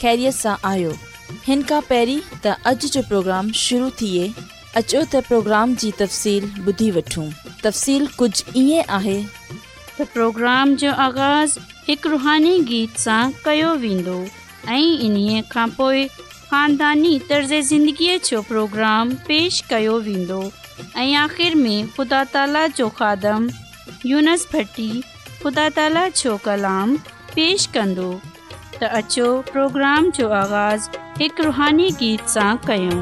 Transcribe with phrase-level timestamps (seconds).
[0.00, 0.90] ख़ैरियत सां आयो
[1.46, 4.24] हिन त अॼु जो प्रोग्राम शुरू थिए
[4.80, 7.26] अचो त प्रोग्राम जी तफ़सील ॿुधी वठूं
[7.62, 11.50] तफ़्सीलु कुझु ईअं जो आगाज़
[11.88, 14.18] हिकु रुहानी गीत सां कयो वेंदो
[14.76, 14.82] ऐं
[16.50, 20.40] ख़ानदानी तर्ज़ ज़िंदगीअ जो प्रोग्राम पेश कयो वेंदो
[21.64, 23.42] में फुता ताला जो खादम
[24.12, 24.90] यूनस भटी
[25.42, 26.88] फुता ताला जो कलाम
[27.34, 27.60] पेश
[28.80, 30.92] त अचो प्रोग्राम जो आगाज़ु
[31.22, 32.96] हिकु रुहानी गीत सां कयो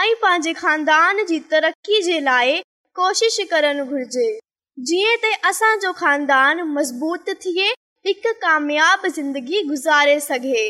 [0.00, 2.50] पंहिंजे ख़ानदान जी ती जे लाइ
[2.94, 4.28] कोशिश करणु घुर्जे
[4.88, 7.68] जीअं मज़बूत थिए
[8.06, 10.66] हिकु कामयाब ज़िंदगी गुज़ारे सघे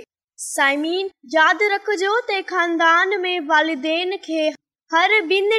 [1.34, 2.20] यादि रखजो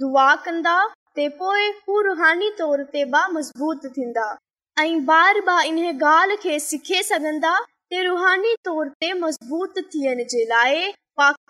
[0.00, 0.74] दुआ कंदा
[1.16, 1.22] त
[1.86, 4.24] पो रुहानी तोर ते मज़बूत थींदा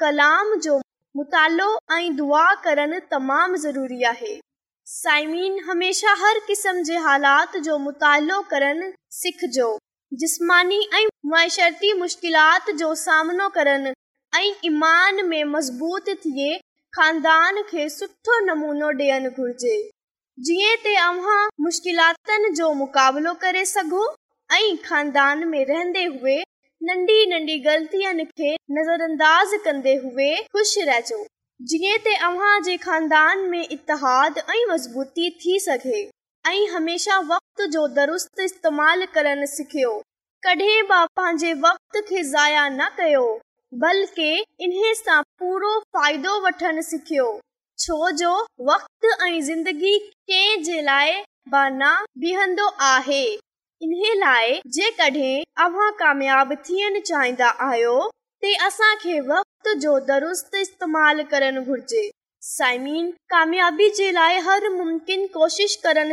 [0.02, 4.34] कलामो करण तमामु ज़रूरी आहे
[4.94, 8.82] साइमीन हमेशा हर क़िस्म जे हालात जो मुतालो करण
[9.20, 9.68] सिखजो
[10.24, 10.80] जिस्मानी
[11.26, 13.86] मुश्किलात जो सामनो करण
[14.34, 16.50] ऐं ईमान में मज़बूत थिए
[16.98, 19.75] नमूनो डि॒यणु घुरिजे
[20.46, 21.28] जीअं
[21.64, 22.84] मुश्किलातो
[23.44, 23.62] करे
[26.88, 31.19] नन्ढी नन्ढी ग़लतियुनि खे नज़र अंदाज़ कन्दे हुई ख़ुशि रहिजो
[31.72, 36.00] जीअं ते अव्हां जे ख़ानदान में इतहादु ऐं मज़बूती थी सघे
[36.54, 39.93] ऐं हमेशा वक़्त दुस्तेमाल करणु सिखियो
[40.48, 42.02] कॾहिं बि पंहिंजे वक़्त
[42.96, 43.25] कयो
[43.75, 44.69] दुरुस्ती
[45.02, 45.17] जे
[50.90, 51.11] लाइ
[65.32, 66.05] कोशिश कर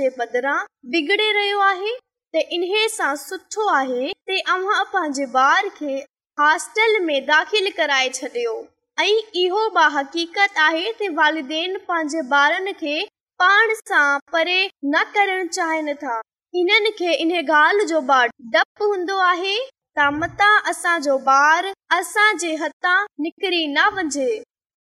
[0.00, 1.92] बिगड़े रहियो आहे
[6.40, 8.52] हॉस्टल में दाख़िल कराए छॾियो
[9.00, 12.94] ऐं इहो बकीक़त आहे वालिदेन पंहिंजे ॿारनि खे
[13.42, 14.56] पाण सां परे
[14.94, 16.16] न करण चाहिनि था
[16.56, 18.00] हिननि खे इन ॻाल्हि जो
[19.98, 21.18] ॿारु
[21.96, 22.54] असांजे
[23.22, 24.34] निकिरी न वञे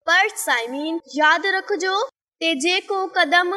[0.06, 1.96] पर साइमीन यादि रखजो
[2.62, 3.52] जेको कदम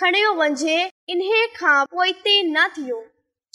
[0.00, 2.12] खणियो वञे खां पोइ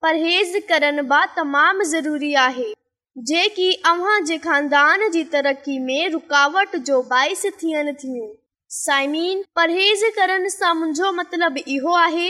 [0.04, 2.72] परहेज़ करण बि तमामु ज़रूरी आहे
[3.32, 3.66] जेकी
[4.48, 7.52] खानदान जी तरक़ी में रुकावट जो बाहिनि
[8.04, 8.30] थियूं
[8.80, 12.30] साइमिन परहेज़ करण सां मुंहिंजो मतलबु इहो आहे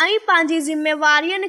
[0.00, 1.48] ऐं पंहिंजी ज़िमेवारियुनि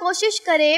[0.00, 0.70] कोशिश करे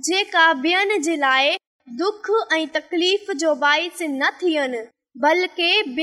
[0.00, 0.52] जेका
[1.98, 4.82] दुख ऐं तकलीफ़ जो बाइस न थियनि
[5.26, 5.96] बल्कि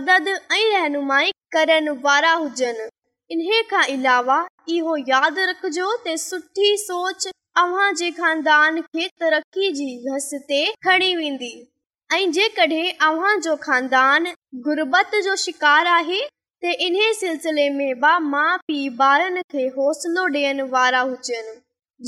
[0.00, 2.88] रहनुमाई करण वारा हुजनि
[3.34, 7.30] इन खां अलावा इहो यादि रखिजो सोचे
[8.18, 11.50] खानदान खे तरक़ी जी खणी वेंदी
[12.14, 14.26] ऐं जेकॾहिं खानदान
[15.26, 16.20] जो शिकार आहे
[16.62, 17.92] त इन्हीअ सिलसिले में
[19.76, 21.54] हौसलो ॾियण वारा हुजनि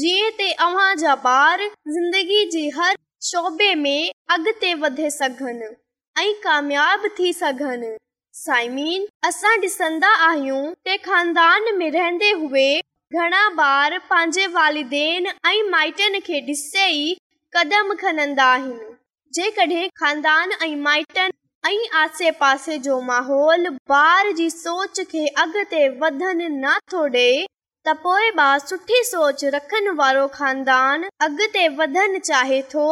[0.00, 1.66] जीअं तव्हांजा ॿार
[1.98, 2.94] ज़िंदगी जे हर
[3.30, 5.72] शोबे में अॻिते वधे सघनि
[6.24, 7.96] ऐं कामयाब थी सघनि
[8.38, 12.64] साईमीन असां ॾिसंदा आहियूं ख़ानदान में रहंदे हुई
[13.20, 15.04] घणा ॿार पंहिंजे
[15.74, 16.40] माइटनि खे
[17.56, 20.84] कदम खनंदा आहिनि जेकॾहिं
[23.06, 23.64] माहौल
[24.00, 27.24] ॿार जी सोच खे अॻिते वधन न थो डे
[27.88, 32.86] त पोए ॿार सुठी सोच रखण वारो ख़ानदान अॻिते वधण चाहे थो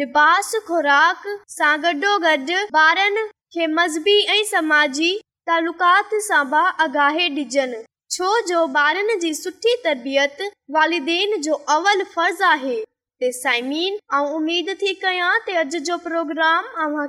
[0.01, 1.71] लिबास खुराक सां
[4.07, 4.17] बि
[6.86, 7.81] आगाहे ॾिजनि
[8.17, 10.43] छो जो ॿारनि जी सुठी तरबियत
[10.77, 12.77] वालिदेन जो अवल फर्ज़ आहे
[13.24, 17.00] ऐं उमेद थी कयां प्रोग्राम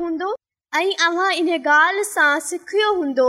[0.00, 0.34] हूंदो
[0.82, 3.28] ऐं सिखियो हूंदो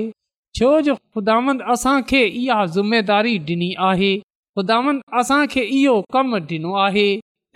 [0.56, 1.36] छो जो ख़ुदा
[1.72, 4.10] असांखे इहा ज़िमेदारी ॾिनी आहे
[4.56, 4.76] ख़ुदा
[5.20, 7.06] असांखे इहो कमु ॾिनो आहे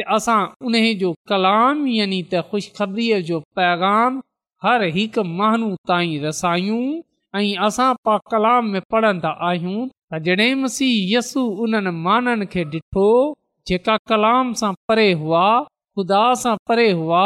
[0.01, 4.19] त असां उन जो कलाम यानी त ख़ुशख़बरीअ जो पैगाम
[4.67, 6.81] हर हिकु माण्हू ताईं रसायूं
[7.41, 13.09] ऐं असां पा कलाम में पढ़ंदा आहियूं जॾहिं मसीह यसु उन्हनि माननि खे ॾिठो
[13.71, 15.47] जेका कलाम सां परे हुआ
[15.95, 17.25] ख़ुदा सां परे हुआ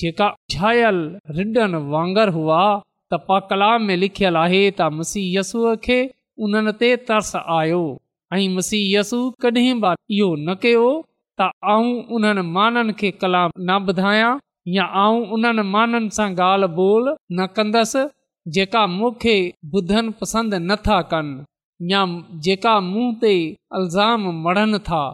[0.00, 0.98] जेका छायल
[1.36, 2.58] रिडनि वांगुरु हुआ
[3.12, 5.96] त पा कलाम में लिखियलु आहे त मुसीयसूअ खे
[6.46, 7.80] उन्हनि ते اہی आयो
[8.36, 10.86] ऐं मुसीयसु कॾहिं बि इहो न कयो
[11.38, 14.30] त आऊं उन्हनि माननि खे कलाम न ॿुधायां
[14.76, 17.04] या आऊं उन्हनि माननि सां ॻाल्हि ॿोल
[17.36, 18.02] न कंदसि
[18.54, 19.36] जेका मूंखे
[19.78, 22.02] ॿुधनि पसंदि नथा कनि या
[22.44, 23.34] जेका मूं ते
[23.76, 25.04] अल्ज़ाम मड़नि था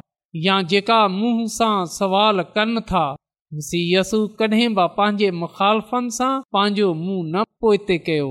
[0.47, 3.07] या जेका मूंहं सां सुवाल कनि था
[3.57, 8.29] मुसीयसु कॾहिं बि पंहिंजे मुखालफ़नि सां पंहिंजो मुंहुं न पोएते कयो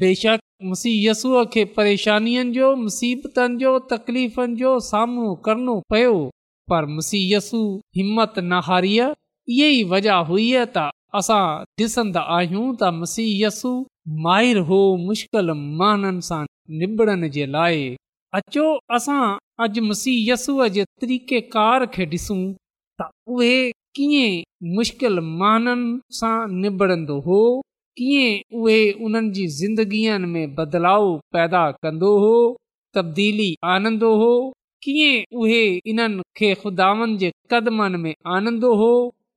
[0.00, 0.40] बेशक
[0.72, 6.12] मुसीयसूअ खे परेशानियुनि जो मुसीबतनि जो तकलीफ़ुनि जो सामनो करणो पियो
[6.72, 7.62] पर मुसीयसु
[7.96, 10.46] हिमत न हारीअ इहो ई वजह हुई
[10.76, 10.88] त
[11.22, 11.40] असां
[11.84, 13.74] ॾिसंदा आहियूं त मुसीयसु
[14.24, 15.50] माहिर हो मुश्किल
[15.82, 16.42] माननि सां
[16.80, 17.84] निबड़नि जे लाइ
[18.40, 18.64] अचो
[18.98, 19.20] असां
[19.66, 22.40] अॼु मुसीयसूअ जे तरीक़ेकार खे ॾिसूं
[23.02, 23.54] त उहे
[23.96, 27.40] कीअं मुश्किल महाननि सां निबड़ंदो हो
[27.98, 32.32] कीअं उहे उन्हनि जी ज़िंदगीअ में बदलाव पैदा कंदो हो
[32.94, 34.32] तब्दीली आनंदो हो
[34.84, 38.90] कीअं उहे इन्हनि खे खुदावनि जे कदमनि में आनंदो हो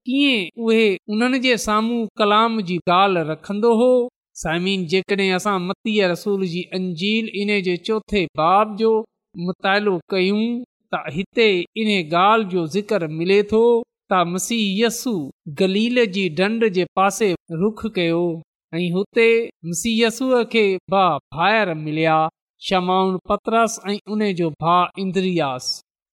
[0.09, 3.89] कीअं उहे उन्हनि जे साम्हूं कलाम जी ॻाल्हि रखंदो हो
[4.43, 8.91] साइमिन जेकॾहिं असां मतीअ रसूल जी अंजील इन जे चौथे बाब जो
[9.47, 10.43] मुतालो कयूं
[10.93, 11.49] त हिते
[11.81, 13.63] इन ॻाल्हि जो ज़िक्र मिले थो
[14.11, 15.11] त मसीयसु
[15.59, 15.85] गली
[17.61, 18.21] रुख कयो
[18.75, 20.63] ऐं हुतेयसु खे
[22.67, 25.65] शमाउन पतरस ऐं उन जो भाउ इंद्रियास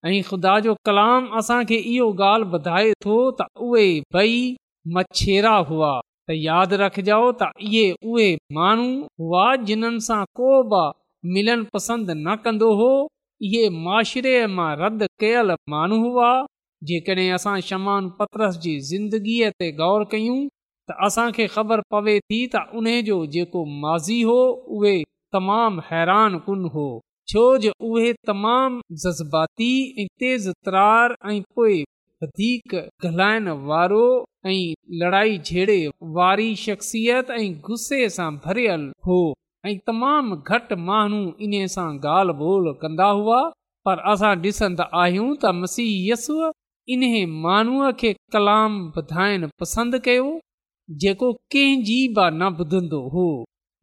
[0.07, 4.35] ऐं ख़ुदा जो कलाम असांखे इहो ॻाल्हि ॿुधाए थो त उहे भई
[4.97, 5.93] मछेरा हुआ
[6.29, 8.89] त यादि रखजो त इहे उहे माण्हू
[9.23, 10.85] हुआ जिन्हनि सां को बि
[11.37, 12.91] मिलण पसंदि न कंदो हो
[13.51, 16.31] इहे माशरे मां रद कयल माण्हू हुआ
[16.89, 20.37] जेकॾहिं असां शमान पत्रस जी ज़िंदगीअ ते गौर कयूं
[20.91, 24.39] त असांखे ख़बर पवे थी त उन जो जेको माज़ी हो
[24.79, 24.97] उहे
[25.37, 26.87] तमामु हैरान कुन हो
[27.33, 29.71] छो जो उहे तमामु जज़्बाती
[30.03, 31.79] ऐं तेज़ तरार ऐं पोइ
[32.25, 34.03] वधीक ॻाल्हाइण वारो
[34.47, 34.59] ऐं
[35.05, 35.79] लड़ाई झेड़े
[36.19, 39.19] वारी शख़्सियत ऐं गुस्से सां भरियल हो
[39.71, 43.41] ऐं तमामु घटि माण्हू इन सां ॻाल्हि ॿोल कंदा हुआ
[43.89, 46.29] पर असां ॾिसंदा आहियूं त मसीयस
[46.93, 50.25] इन्हे माण्हूअ खे कलाम ॿुधाइण पसंदि कयो
[51.05, 53.23] जेको कंहिंजी बि न ॿुधंदो हो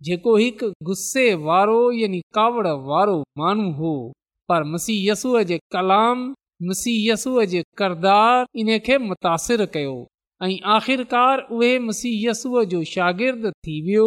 [0.08, 3.94] जेको हिकु गुस्से वारो यानी कावड़ वारो माण्हू हो
[4.50, 6.24] पर मुसीहय यस्सूअ जे कलाम
[6.70, 9.96] मुसीह यस्सूअ जे किरदार इन खे मुतासिर कयो
[10.48, 14.06] ऐं आख़िरकार उहे मुसीह यसूअ जो शागिर्द थी वियो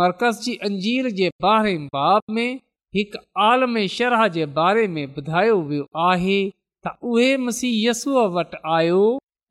[0.00, 2.48] मरकज़ जी अंजीर जे बारे बाब में
[2.96, 3.18] हिकु
[3.50, 6.38] आलम शरह जे बारे में ॿुधायो वियो आहे
[6.86, 9.00] त उहे मसीह वटि आयो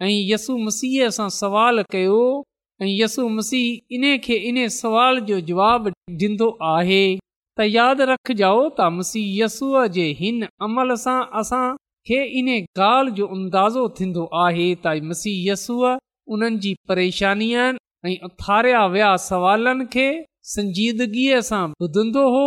[0.05, 2.21] ऐं यसु मसीह सां सवाल कयो
[2.83, 5.89] ऐं यसु मसीह इन खे इन सवाल जो जवाब
[6.23, 11.63] ॾींदो आहे त यादि रखजाओ त मसीह यसूअ जे हिन अमल सां असां
[12.11, 15.91] खे इन ॻाल्हि जो अंदाज़ो थींदो आहे त इसीहसूअ
[16.37, 20.07] उन्हनि जी परेशानियुनि ऐं उथारिया विया सवालनि खे
[20.55, 22.43] संजीदगीअ सां ॿुधंदो हो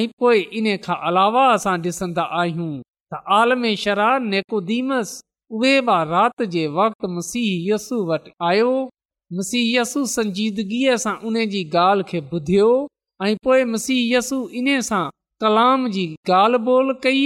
[0.00, 2.70] ऐं पोइ इन खां अलावा असां ॾिसंदा आहियूं
[3.12, 5.10] त आलमे शरा नेकुदीमस
[5.58, 8.72] उबे बा राति जे वक़्ति मसीह यसु वटि आयो
[9.38, 12.66] मसीहयसु संजीदगीअ सां उन जी ॻाल्हि खे ॿुधियो
[13.26, 14.76] ऐं पोए मसीह यसु इन्हे
[15.44, 16.04] कलाम जी
[16.40, 17.24] ॻाल्हि ॿोल कई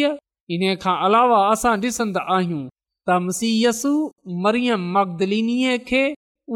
[0.59, 2.63] इन खां अलावा असां डि॒सन्द आहियूं
[3.09, 3.93] त मसीयसु
[4.47, 5.43] मरीअ मगदली
[5.91, 6.05] खे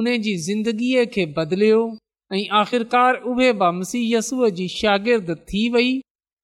[0.03, 1.83] उन जी ज़िंदगीअ खे बदिलियो
[2.35, 5.91] ऐं आख़िरकार उबेबा मसीह यसूअ जी शागिर्द थी वई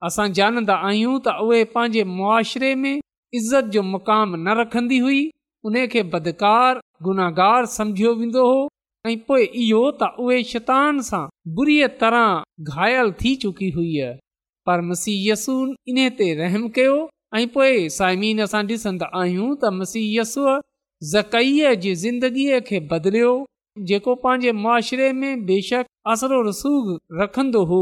[0.07, 2.95] असां ॼाणंदो आहियूं त उहे पंहिंजे मुआशिरे में
[3.41, 5.21] इज़त जो मुक़ाम न रखन्दी हुई
[5.69, 8.57] उन खे बदकार, गुनाहगार समुझियो वेंदो हो
[9.11, 11.23] ऐं पोइ इहो त उहे शतान सां
[11.59, 13.93] बुरीअ तरह घायल थी चुकी हुई
[14.69, 15.57] पर मसीह यसू
[15.93, 16.99] इन ते रहम कयो
[17.41, 20.59] ऐं पोइ साइमीन आहियूं त मसीह यसूअ
[21.15, 23.33] ज़कई ज़िंदगीअ खे बदलियो
[23.93, 25.85] जेको पंहिंजे मुआशिरे में बेशक
[26.15, 27.81] असरो रसूख रखंदो हो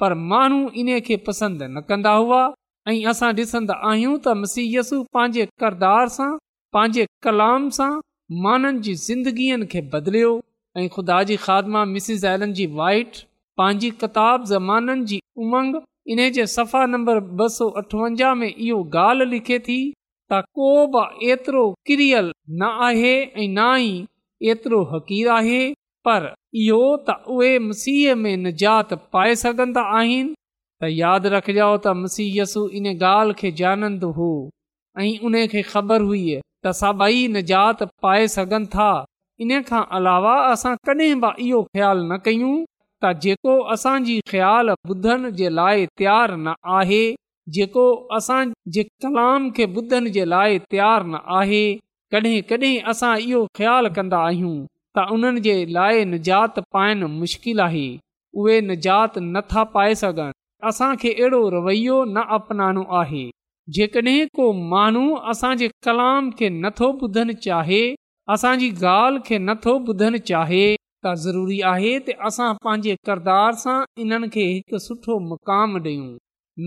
[0.00, 2.40] पर माण्हू इन खे पसंदि न कंदा हुआ
[2.88, 6.28] ऐं असां ॾिसंदा आहियूं त मसीयसु पंहिंजे किरदार सां
[6.76, 7.88] पंहिंजे कलाम सां
[8.46, 10.30] माननि जी ज़िंदगीअ खे बदिलियो
[10.80, 11.84] ऐं ख़ुदा जी ख़ादमा
[12.60, 13.20] जी वाइट
[13.62, 15.80] पंहिंजी किताब ज़माननि जी उमंग
[16.14, 19.78] इन जे सफ़ा नंबर ॿ सौ अठवंजाह में इहो ॻाल्हि लिखे थी
[20.32, 22.32] त को बि एतिरो किरयल
[22.62, 23.12] न आहे
[23.44, 23.94] ऐं ना ई
[24.54, 25.60] एतिरो हक़ीर आहे
[26.08, 32.62] पर इहो त उहे मसीह में निजात पाए सघंदा आहिनि त यादि रखिजो त मसीहसु
[32.78, 34.30] इन ॻाल्हि खे जानंदो हो
[35.02, 38.88] ऐं उन खे ख़बर हुई त सभई निजात पाए सघनि था
[39.46, 42.52] इन खां अलावा असां कॾहिं बि इहो ख़्यालु न कयूं
[43.02, 47.02] त जेको असांजी ख़्यालु ॿुधण जे लाइ तयारु न आहे
[47.58, 47.86] जेको
[48.20, 48.42] असां
[48.78, 51.62] जे कलाम खे ॿुधण जे लाइ तयारु न आहे
[52.16, 54.58] कॾहिं कॾहिं असां इहो ख़्यालु कंदा आहियूं
[54.98, 57.82] त उन्हनि जे लाइ निजात पाइण मुश्किल आहे
[58.44, 60.32] उहे निजात नथा पाए सघनि
[60.70, 63.20] असां अहिड़ो रवैयो न अपनाइणो आहे
[63.76, 67.82] जेकॾहिं को माण्हू असांजे कलाम खे नथो ॿुधनि चाहे
[68.36, 70.64] असांजी ॻाल्हि खे नथो ॿुधनि चाहे
[71.04, 76.10] त ज़रूरी आहे त असां पंहिंजे किरदार सां इन्हनि खे हिकु सुठो मुक़ाम ॾियूं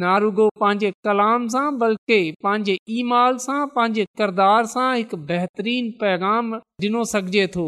[0.03, 7.01] नारुगो पंहिंजे कलाम सां बल्कि पंहिंजे ई सां पंहिंजे किरदार सां हिकु बहितरीन पैगाम ॾिनो
[7.15, 7.67] सघिजे थो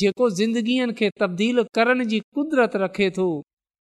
[0.00, 3.24] जेको ज़िंदगीअ खे तब्दील करण जी कुदरत रखे थो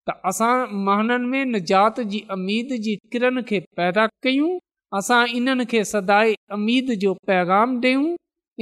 [0.10, 0.54] त असां
[0.88, 4.50] महननि में निजात जी अमीद जी किरन खे पैदा कयूं
[5.00, 8.10] असां इन्हनि खे सदाए अमीद जो पैगाम ॾेयूं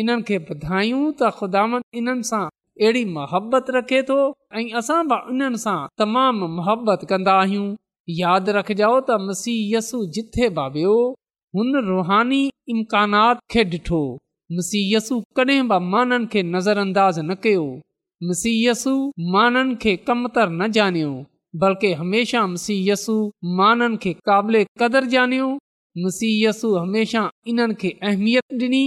[0.03, 2.43] इन्हनि खे ॿुधायूं त ख़ुदानि इन्हनि सां
[2.83, 4.19] अहिड़ी मोहबत रखे थो
[4.59, 7.67] ऐं असां बि उन्हनि सां तमामु मोहबत कंदा आहियूं
[8.21, 8.57] यादि
[9.09, 10.95] त मसीह जिथे बि वियो
[11.57, 12.43] हुन रुहानी
[12.75, 14.03] इम्कानात खे ॾिठो
[14.57, 17.65] मुसीयसु कॾहिं बि माननि खे नज़र अंदाज़ न कयो
[18.29, 18.93] मसीयसु
[19.33, 21.03] माननि खे न ॼानि
[21.61, 23.15] बल्कि हमेशह मुसीयसु
[23.59, 25.49] माननि खे क़ाबिले क़दुरु ॼनियो
[26.03, 28.83] मुसीयसु हमेशह इन्हनि खे अहमियत ॾिनी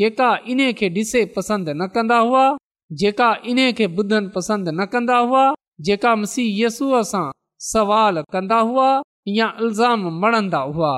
[0.00, 2.44] जेका इन खे ॾिसे पसंदि न कंदा हुआ
[3.04, 5.44] जेका इन खे ॿुधनि पसंदि न कंदा हुआ
[5.88, 7.24] जेका मुसीयसुअ सां
[7.70, 8.88] सवाल कंदा हुआ
[9.38, 10.92] या अल्ज़ाम मणंदा हुआ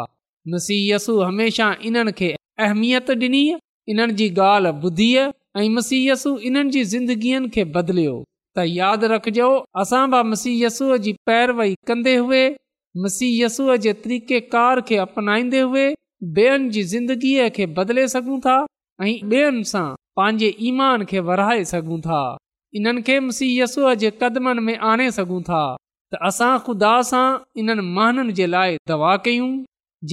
[0.55, 2.35] मुसीयसु हमेशह इन्हनि खे
[2.67, 3.45] अहमियत ॾिनी
[3.93, 5.25] इन्हनि जी ॻाल्हि ॿुधीअ
[5.61, 8.15] ऐं मसीयसु इन्हनि जी ज़िंदगीअ खे बदिलियो
[8.57, 9.49] त यादि रखिजो
[9.83, 12.43] असां बि मसीयसूअ जी पैरवई कंदे हुए
[13.07, 18.57] मसीयसूअ जे तरीक़ेकार खे अपनाईंदे हुअनि जी ज़िंदगीअ खे बदिले सघूं था
[19.09, 19.87] ऐं ॿियनि सां
[20.21, 22.23] पंहिंजे ईमान खे वराए सघूं था
[22.81, 25.65] इन्हनि खे मुसीयसूअ जे क़दमनि में आणे सघूं था
[26.15, 27.25] त असां ख़ुदा सां
[27.63, 29.53] इन्हनि महननि जे लाइ दवा कयूं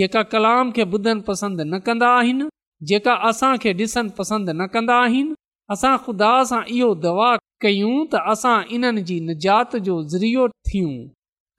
[0.01, 2.47] जेका कलाम खे ॿुधण पसंदि न कंदा आहिनि
[2.89, 5.35] जेका असां खे ॾिसणु पसंदि न कंदा आहिनि
[5.73, 7.25] असां ख़ुदा सां इहो दवा
[7.65, 10.93] कयूं त असां इन्हनि जी निजात जो ज़रियो थियूं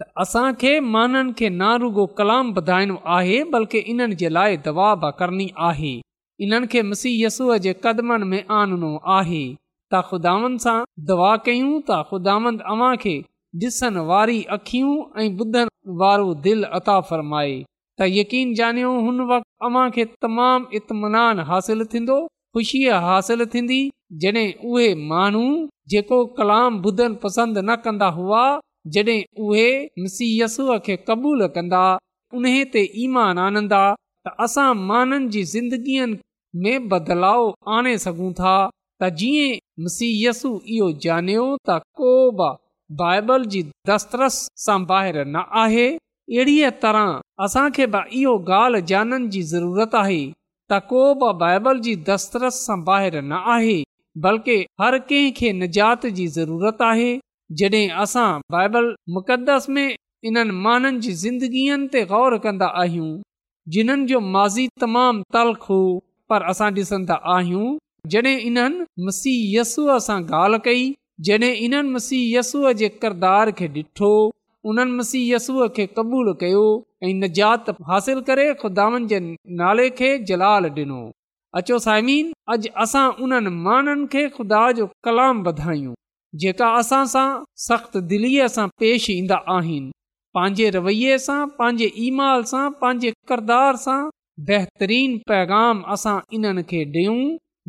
[0.03, 5.47] त असांखे माननि खे नारुगो कलाम वधाइणो आहे बल्कि इन्हनि जे लाइ दवा बि करणी
[5.71, 5.93] आहे
[6.47, 10.77] इन्हनि खे मसीहयसूअ जे क़दमनि में आणणो आहे त ख़ुदावनि सां
[11.13, 13.15] दवा कयूं त ख़ुदावंद अव्हां खे
[13.63, 15.69] ॾिसण वारी अखियूं ऐं ॿुधण
[16.03, 17.57] वारो दिलि अता फरमाए
[18.11, 22.17] यकीन ॼनियो हुन वक़्तु अव्हां खे तमामु इतमान हासिलु थींदो
[22.57, 23.79] ख़ुशीअ हासिलु थींदी
[24.23, 25.45] जॾहिं उहे माण्हू
[25.93, 28.43] जेको कलाम ॿुधन पसंदि न कंदा हुआ
[28.95, 29.69] जॾहिं उहे
[30.03, 31.83] मुसीयसु खे क़बूल कंदा
[32.37, 33.83] उन ते ईमान आनंदा
[34.27, 36.07] त असां माननि जी ज़िंदगीअ
[36.65, 37.43] में बदलाव
[37.77, 38.55] आणे सघूं था
[39.03, 42.13] त जीअं मीसीयसु इहो ॼानियो त को
[42.43, 42.51] बि
[43.03, 43.63] बाइबल जी
[43.93, 45.87] दस्तरस सां ॿाहिरि न आहे
[46.33, 50.21] अहिड़ीअ तरह असांखे बि इहो ॻाल्हि जाननि जी ज़रूरत आहे
[50.73, 53.75] त को बि बाइबल जी दस्तरस सां ॿाहिरि न आहे
[54.27, 57.11] बल्कि हर कंहिं खे निजात जी ज़रूरत आहे
[57.63, 59.85] जॾहिं असां बाइबल मुक़दस में
[60.31, 63.13] इन्हनि माननि जी ज़िंदगीअ ते गौर कंदा आहियूं
[63.77, 65.81] जिन्हनि जो माज़ी तमामु तलख हो
[66.35, 67.69] पर असां ॾिसंदा आहियूं
[68.17, 70.89] जॾहिं इन्हनि मसीह सां ॻाल्हि कई
[71.29, 74.15] जड॒हिं इन्हनि मसीह जे किरदार खे ॾिठो
[74.71, 75.39] उन्हनि مسیح
[75.77, 76.67] खे क़बूलु कयो
[77.05, 79.19] ऐं निजात हासिल करे खुदानि जे
[79.61, 81.01] नाले खे जलाल ॾिनो
[81.61, 85.95] अचो साइमीन अॼु असां उन्हनि انن खे खुदा जो कलाम वधायूं
[86.45, 87.29] जेका असां सां
[87.67, 89.93] सख़्त दिलीअ सां पेश ईंदा आहिनि
[90.39, 93.99] पंहिंजे रवै सां पंहिंजे ईमाल सां पंहिंजे किरदार सां
[94.51, 97.19] बहितरीन पैगाम असां इन्हनि खे ॾेयूं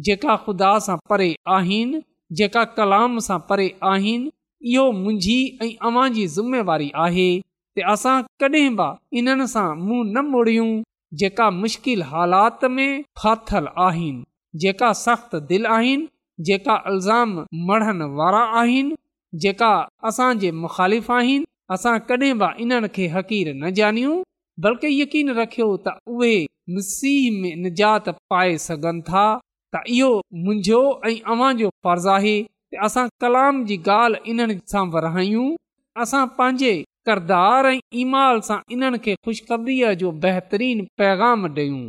[0.10, 2.04] जेका ख़ुदा सां परे आहिनि
[2.42, 3.68] जेका कलाम सां परे
[4.72, 7.24] इहो मुंहिंजी ऐं अवां जी ज़िमेवारी आहे
[7.94, 8.86] असां कॾहिं बि
[9.22, 10.68] इन्हनि सां मुंहुं न मोड़ियूं
[11.22, 14.24] जेका मुश्किल हालात में फाथल आहिनि
[14.66, 16.08] जेका सख़्त दिलि आहिनि
[16.50, 17.34] जेका अल्ज़ाम
[17.72, 18.96] मढ़ण वारा आहिनि
[19.48, 19.74] जेका
[20.12, 21.46] असांजे मुख़ालिफ़ आहिनि
[21.78, 24.16] असां कॾहिं बि इन्हनि खे हक़ीर न ॼाणियूं
[24.68, 26.34] बल्कि यकीन रखियो त उहे
[26.76, 29.28] मसीह में निजात पाए सघनि था
[29.76, 30.12] त इहो
[30.44, 32.36] मुंहिंजो ऐं अवां जो फर्ज़ु
[32.86, 35.48] असां कलाम जी ॻाल्हि इन्हनि सां विरायूं
[36.02, 36.72] असां पंहिंजे
[37.12, 41.84] ऐं ईमाल सां इन्हनि खे जो बहितरीन पैगाम ॾेयूं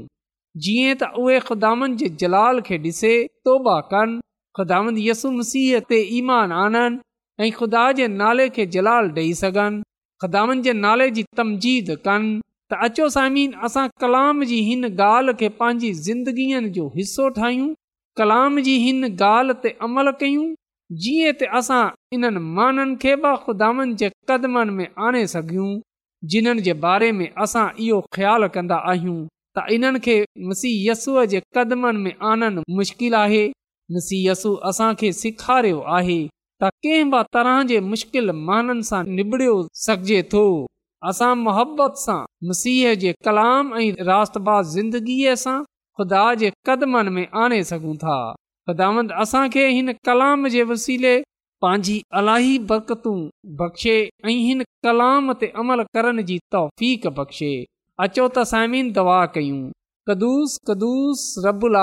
[0.65, 3.13] जीअं त उहे ख़ुदानि जे जलाल खे ॾिसे
[3.49, 4.19] तौबा कनि
[4.59, 9.81] ख़ुदानि यसु मसीह ते ईमान आननि ऐं ख़ुदा जे नाले खे जलाल ॾेई सघनि
[10.25, 12.33] ख़ुदानि जे नाले जी तमजीद कनि
[12.73, 17.73] त अचो सामिन असां कलाम जी हिन ॻाल्हि खे पंहिंजी ज़िंदगीअ जो हिसो ठाहियूं
[18.21, 20.47] कलाम जी हिन ॻाल्हि ते अमल कयूं
[21.03, 21.85] जीअं त असां
[22.17, 25.71] इन्हनि माननि खे बि ख़ुदानि जे कदमनि में आणे सघूं
[26.33, 29.17] जिन्हनि जे बारे में असां इहो ख़्यालु कंदा आहियूं
[29.57, 30.15] त इन्हनि खे
[30.51, 33.43] मसीहयस्सूअ जे कदमनि में आणणु मुश्किल आहे
[33.97, 36.19] मसीहयसु असांखे सेखारियो आहे
[36.63, 40.45] त कंहिं बि तरह जे मुश्किल माननि सां निबड़ियो सघिजे थो
[41.13, 45.59] असां मोहबत सां मसीह जे कलाम ऐं रात बास ज़िंदगीअ सां
[45.97, 48.19] ख़ुदा जे कदमनि में आणे सघूं था
[48.69, 51.09] ख़ुदामंद असांखे हिन कलाम जे वसीले
[51.63, 53.19] पंहिंजी अलाई बरतूं
[53.59, 53.97] बख़्शे
[54.27, 57.51] हिन कलाम ते अमल करण जी तोफ़िक बख़्शे
[58.07, 59.59] अचो त साइम दवा कयूं
[60.11, 61.79] कदुस कदुसीम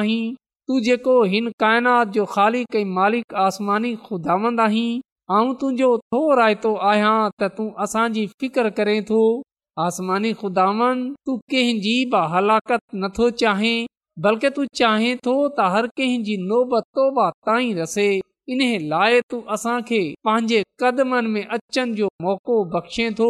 [0.00, 0.32] आहीं
[0.68, 4.92] तू जेको हिन काइनात जो ख़ाली कई मालिक आसमानी खुदांद आहीं
[5.30, 9.20] तुंहिंजो थो रायतो आहियां त तूं असांजी फिकर करे थो
[9.88, 13.74] आसमानी खुदांद तूं कंहिंजी बि हलाकत नथो चाहे
[14.22, 17.54] बल्कि तू चाहे थो त हर कंहिंजी नोबतो
[18.54, 18.60] इन
[18.92, 21.42] लाइ तूं असांखे पंहिंजे कदमनि
[22.74, 23.28] बख़्शे थो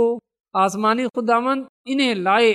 [0.65, 2.55] आसमानी ख़ुदावन इन लाइ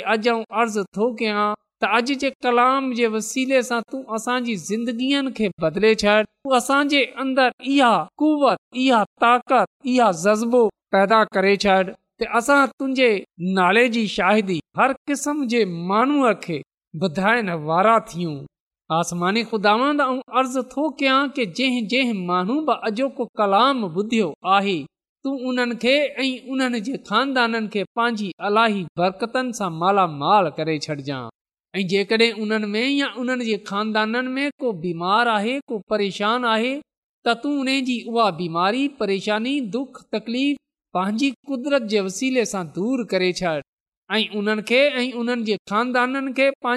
[1.82, 7.04] त अॼु जे कलाम जे वसीले सां तू असांजी ज़िंदगीअ खे बदले छॾ तूं असांजे
[7.24, 7.92] अंदरि इहा
[8.24, 10.64] कुवत इहा ताकत इहा जज़्बो
[10.96, 11.78] पैदा करे छॾ
[12.24, 13.12] त असां तुंहिंजे
[13.60, 15.64] नाले जी शाहिदी हर किस्म जे
[15.94, 16.60] माण्हूअ खे
[16.98, 18.32] ॿुधाइण वारा थियूं
[19.00, 24.74] आसमानी खुदावंद अर्ज़ु थो कयां की जंहिं जंहिं माण्हू बि अॼोको कलाम ॿुधियो आहे
[25.24, 31.30] तूं उन्हनि खे ऐं उन्हनि जे खानदाननि खे पंहिंजी अलाही बरक़तनि सां मालामाल करे छॾिजांइ
[31.76, 36.76] ऐं जेकॾहिं उन्हनि में या उन्हनि जे खानदाननि में को बीमार आहे को परेशान आहे
[37.28, 37.56] त तूं
[37.92, 40.58] जी उहा बीमारी परेशानी दुख तकलीफ़
[41.00, 43.60] पंहिंजी कुदरत जे वसीले सां दूरि करे छॾ
[44.12, 46.30] ऐं उन्हनि खे ऐं उन्हनि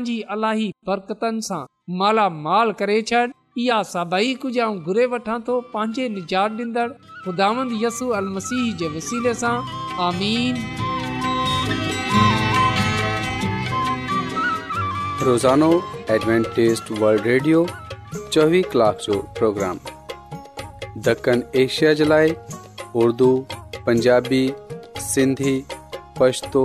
[0.04, 1.64] जे
[2.00, 3.20] मालामाल करे छॾ
[3.58, 6.88] इहा सभई कुझु घुरे वठां थो निजात ॾींदड़
[7.24, 9.54] ख़ुदांद यसू अल मसीह जे वसीले सां
[10.08, 10.60] आमीन
[15.28, 15.70] रोज़ानो
[16.16, 17.66] एडवेंटेस्ट वर्ल्ड रेडियो
[18.14, 19.78] चोवीह कलाक जो प्रोग्राम
[21.08, 22.34] दखन एशिया जे लाइ
[23.04, 23.30] उर्दू
[23.88, 24.44] पंजाबी
[25.12, 25.56] सिंधी
[26.20, 26.64] पछतो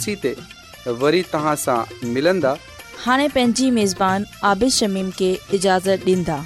[0.00, 0.34] सी ते
[1.00, 1.82] वरी तव्हां सां
[2.14, 2.56] मिलंदा
[3.04, 6.40] हाणे पंहिंजी मेज़बान आबिश शमीम खे इजाज़त ॾींदा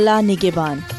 [0.00, 0.95] अलाह निगेबान